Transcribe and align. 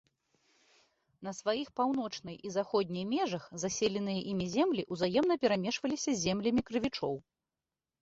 На 1.27 1.33
сваіх 1.39 1.67
паўночнай 1.81 2.37
і 2.49 2.55
заходняй 2.57 3.05
межах 3.13 3.43
заселеныя 3.67 4.19
імі 4.35 4.51
землі 4.57 4.81
ўзаемна 4.97 5.33
перамешваліся 5.47 6.05
з 6.13 6.17
землямі 6.27 6.61
крывічоў. 6.73 7.15